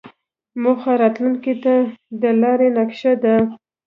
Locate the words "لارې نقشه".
2.41-3.13